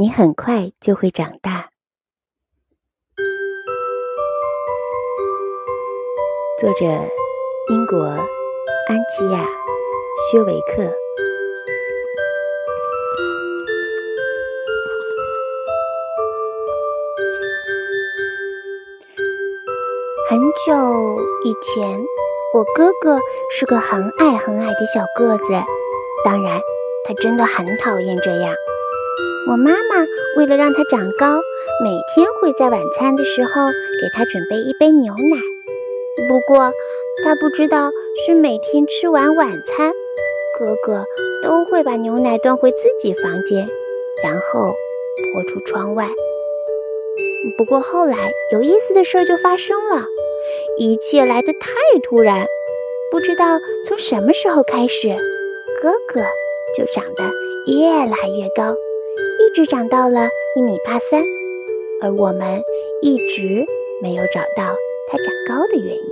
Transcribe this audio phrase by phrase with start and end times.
[0.00, 1.68] 你很快就会长大。
[6.58, 6.86] 作者：
[7.68, 9.40] 英国安琪亚·
[10.32, 10.90] 薛维克。
[20.30, 22.00] 很久以前，
[22.54, 23.20] 我哥哥
[23.54, 25.44] 是个很矮很矮的小个子，
[26.24, 26.58] 当然，
[27.06, 28.54] 他真的很讨厌这样。
[29.48, 31.40] 我妈妈为了让他长高，
[31.82, 33.66] 每天会在晚餐的时候
[34.00, 35.36] 给他准备一杯牛奶。
[36.28, 36.70] 不过，
[37.24, 37.90] 他不知道
[38.24, 39.92] 是每天吃完晚餐，
[40.58, 41.04] 哥哥
[41.42, 43.66] 都会把牛奶端回自己房间，
[44.22, 44.72] 然后
[45.32, 46.08] 泼出窗外。
[47.56, 48.16] 不过后来，
[48.52, 50.04] 有意思的事就发生了，
[50.78, 52.46] 一切来得太突然，
[53.10, 55.08] 不知道从什么时候开始，
[55.82, 56.20] 哥哥
[56.76, 57.24] 就长得
[57.66, 58.76] 越来越高。
[59.50, 61.24] 一直长到了一米八三，
[62.00, 62.62] 而我们
[63.02, 63.64] 一直
[64.00, 64.72] 没有找到
[65.10, 66.02] 他长高的原因。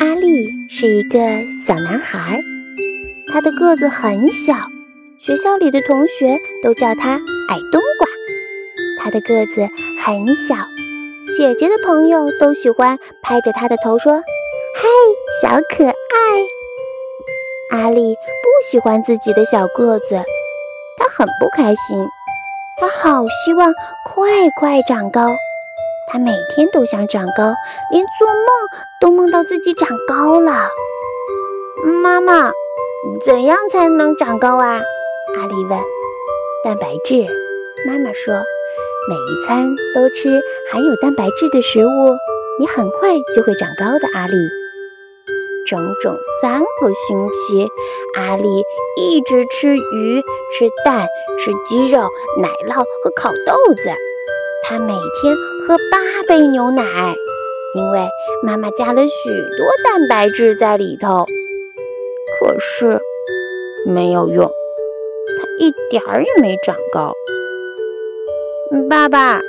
[0.00, 1.18] 阿力是一个
[1.66, 2.40] 小男孩，
[3.30, 4.54] 他的个子很小，
[5.18, 8.08] 学校里的同学都叫他矮冬瓜。
[9.04, 9.68] 他的个子
[10.02, 10.54] 很小，
[11.36, 14.14] 姐姐的朋友都喜欢拍着他的头说
[14.80, 14.88] ：“嗨，
[15.42, 15.92] 小可。”
[17.70, 20.16] 阿力不喜欢自己的小个子，
[20.96, 22.08] 他很不开心。
[22.80, 23.72] 他好希望
[24.04, 25.28] 快快长高，
[26.10, 27.54] 他每天都想长高，
[27.92, 28.46] 连做梦
[29.00, 30.68] 都梦到自己长高了。
[32.02, 32.50] 妈妈，
[33.24, 34.80] 怎样才能长高啊？
[35.38, 35.78] 阿力问。
[36.64, 37.24] 蛋白质，
[37.86, 38.34] 妈妈说，
[39.08, 40.40] 每一餐都吃
[40.72, 42.16] 含有蛋白质的食物，
[42.58, 44.08] 你很快就会长高的。
[44.14, 44.59] 阿力。
[45.70, 47.68] 整整三个星期，
[48.16, 48.64] 阿力
[48.96, 50.20] 一直吃鱼、
[50.58, 51.06] 吃蛋、
[51.38, 52.00] 吃鸡肉、
[52.42, 53.90] 奶酪和烤豆子。
[54.64, 55.36] 他每天
[55.68, 56.82] 喝八杯牛奶，
[57.76, 58.04] 因为
[58.42, 61.24] 妈妈加了许多蛋白质在里头。
[62.40, 63.00] 可是
[63.86, 67.12] 没有用，他一点儿也没长高。
[68.88, 69.40] 爸爸，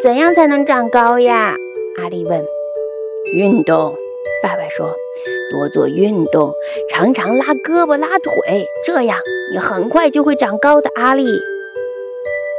[0.00, 1.54] 怎样才能长高呀？
[1.98, 2.42] 阿力问。
[3.34, 3.94] 运动，
[4.42, 4.90] 爸爸说。
[5.50, 6.52] 多做运动，
[6.90, 9.18] 常常拉胳膊拉腿，这样
[9.52, 10.90] 你很快就会长高的。
[10.94, 11.24] 阿丽，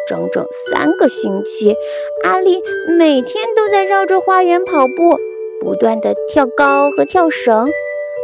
[0.08, 1.76] 整整三个星期，
[2.24, 2.62] 阿丽
[2.98, 5.18] 每天都在绕着花园跑步，
[5.62, 7.68] 不断的跳高和跳绳。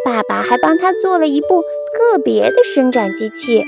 [0.03, 1.61] 爸爸还帮他做了一部
[1.93, 3.63] 特别的伸展机器，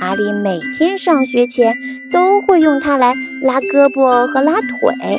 [0.00, 1.74] 阿丽每天上学前
[2.12, 5.18] 都会用它来拉胳膊和拉腿，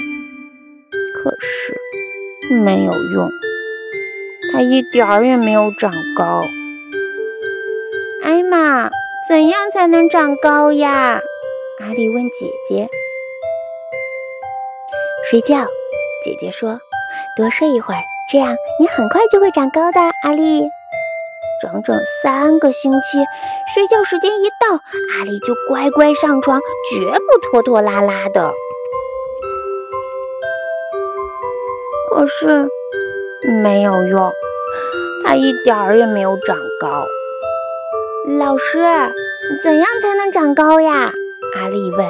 [1.13, 3.29] 可是没有用。
[4.55, 6.39] 他一点儿也没有长高。
[8.23, 8.89] 艾玛，
[9.27, 11.19] 怎样才能长高呀？
[11.81, 12.87] 阿丽问姐姐。
[15.29, 15.65] 睡觉，
[16.23, 16.79] 姐姐说，
[17.35, 17.99] 多睡一会儿，
[18.31, 19.99] 这样你很快就会长高的。
[20.23, 20.61] 阿丽，
[21.61, 23.25] 整整三个星期，
[23.73, 24.79] 睡觉时间一到，
[25.17, 26.61] 阿丽就乖乖上床，
[26.93, 28.53] 绝不拖拖拉拉的。
[32.09, 32.69] 可是。
[33.63, 34.31] 没有用，
[35.23, 37.05] 他一点儿也没有长高。
[38.39, 38.79] 老师，
[39.63, 41.11] 怎样才能长高呀？
[41.55, 42.07] 阿丽问。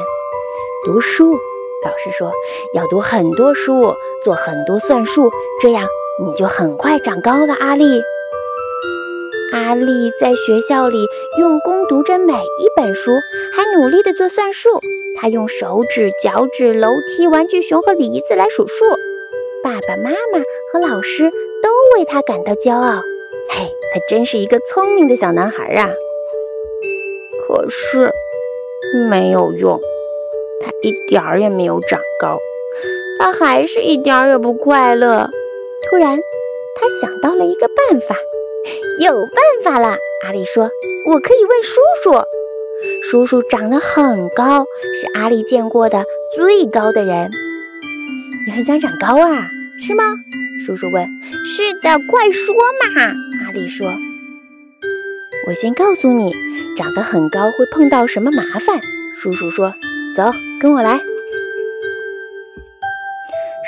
[0.85, 2.31] 读书，老师说
[2.73, 5.29] 要读很多书，做很多算术，
[5.61, 5.87] 这样
[6.23, 7.53] 你就很快长高了。
[7.59, 8.01] 阿丽，
[9.51, 11.05] 阿丽在学校里
[11.39, 13.11] 用功读着每一本书，
[13.55, 14.69] 还努力地做算术。
[15.19, 18.85] 他用手指、脚趾、楼梯、玩具熊和梨子来数数。
[19.63, 20.39] 爸爸妈妈
[20.75, 21.31] 和老师
[21.63, 23.01] 都为他感到骄傲。
[23.49, 25.89] 嘿，他真是一个聪明的小男孩啊！
[27.47, 28.11] 可是
[29.09, 29.79] 没有用，
[30.59, 32.37] 他一点儿也没有长高，
[33.19, 35.29] 他还是一点儿也不快乐。
[35.89, 36.19] 突然，
[36.75, 38.17] 他想到了一个办法。
[38.99, 39.29] 有办
[39.63, 40.69] 法了，阿丽说
[41.09, 42.21] ：“我可以问叔叔。”
[43.09, 46.03] 叔叔长得很高，是阿丽见过的
[46.35, 47.29] 最高的人。
[48.45, 49.47] 你很想长高啊，
[49.79, 50.03] 是吗？
[50.65, 51.05] 叔叔问。
[51.45, 53.13] 是的，快说嘛！
[53.45, 53.87] 阿力说。
[55.47, 56.33] 我先告诉你，
[56.75, 58.81] 长得很高会碰到什么麻烦。
[59.21, 59.75] 叔叔说。
[60.17, 60.99] 走，跟我来。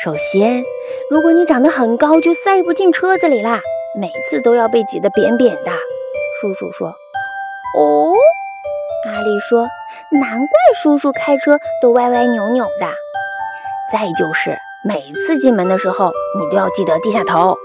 [0.04, 0.64] 首先，
[1.12, 3.60] 如果你长得很高，就塞不进车子里啦，
[4.00, 5.72] 每次都要被挤得扁扁的。
[6.42, 6.88] 叔叔说。
[7.78, 8.12] 哦，
[9.06, 9.68] 阿力说。
[10.20, 10.48] 难怪
[10.82, 12.88] 叔叔开车都歪歪扭扭的。
[13.92, 14.58] 再就是。
[14.88, 17.58] 每次进门的时候，你都要记得低下头。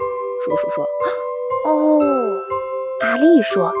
[0.43, 0.85] 叔叔说
[1.71, 1.99] ：“哦。”
[3.01, 3.71] 阿丽说：“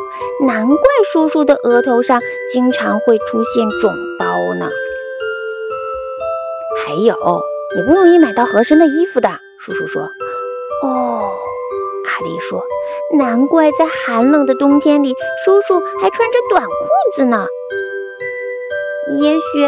[0.47, 0.77] 难怪
[1.11, 2.21] 叔叔的额头上
[2.53, 4.25] 经常会出现肿包
[4.57, 4.69] 呢。
[6.85, 7.13] 还有，
[7.75, 9.29] 你不容易买到合身的衣服的。
[9.59, 10.03] 叔叔说
[10.83, 11.19] ：“哦。”
[12.07, 12.63] 阿丽说
[13.19, 15.13] ：“难怪在寒冷的冬天里，
[15.43, 16.71] 叔叔还穿着短裤
[17.17, 17.45] 子呢。
[19.19, 19.67] 也许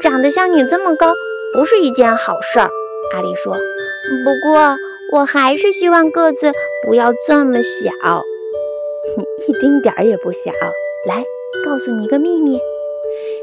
[0.00, 1.12] 长得像你这么高
[1.52, 2.70] 不是一件好事儿。”
[3.16, 3.54] 阿丽说
[4.26, 4.76] ：“不过
[5.10, 6.52] 我还是希望个子
[6.86, 8.22] 不要这么小，
[9.48, 10.50] 一丁点儿也不小。
[11.08, 11.24] 来，
[11.64, 12.58] 告诉你一个秘密。”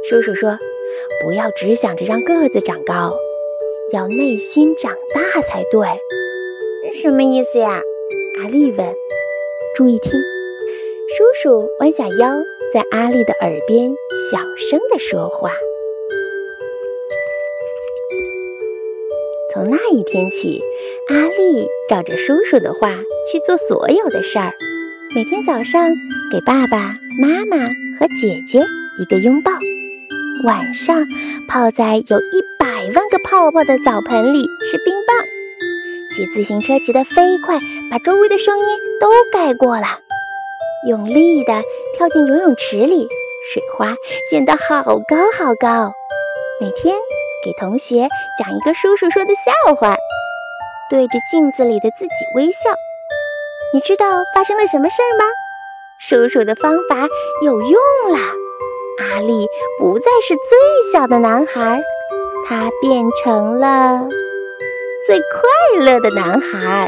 [0.08, 0.60] 叔叔说
[1.25, 3.12] ：“不要只想着让个子长高，
[3.92, 5.88] 要内心长大才对。”
[7.02, 7.81] 什么意思呀？
[8.44, 8.96] 阿丽问
[9.76, 10.12] ：“注意听。”
[11.18, 12.36] 叔叔弯下腰，
[12.72, 13.90] 在阿丽的耳边
[14.30, 14.38] 小
[14.69, 15.52] 声地说话。
[19.54, 20.60] 从那一天起，
[21.10, 22.90] 阿丽照着叔叔的话
[23.32, 24.52] 去做所有的事儿。
[25.14, 25.92] 每天早上
[26.32, 27.58] 给爸爸妈妈
[28.00, 28.66] 和姐姐
[28.98, 29.52] 一个拥抱，
[30.44, 31.06] 晚上
[31.48, 32.66] 泡在有一百
[32.96, 35.18] 万个泡泡的澡盆里吃冰棒，
[36.16, 37.60] 骑自行车骑得飞快，
[37.92, 38.66] 把周围的声音
[39.00, 40.00] 都盖过了。
[40.88, 41.62] 用力地
[41.96, 43.08] 跳进游泳池里，
[43.54, 43.96] 水花
[44.32, 45.92] 溅得好高好高。
[46.60, 46.96] 每天。
[47.44, 48.07] 给同学
[48.40, 49.95] 讲一个叔叔说的笑话，
[50.90, 52.69] 对着镜子里的自己微笑。
[53.74, 55.25] 你知道发生了什么事儿吗？
[56.00, 57.07] 叔叔的方法
[57.44, 57.72] 有用
[58.12, 58.18] 了，
[59.00, 59.48] 阿力
[59.80, 61.81] 不再是最小的男孩，
[62.48, 64.07] 他变成了
[65.07, 66.88] 最快乐的男孩。